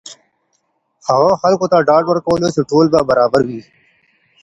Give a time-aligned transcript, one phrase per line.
[1.09, 3.61] هغه خلکو ته ډاډ ورکولو چې ټول به برابر وي.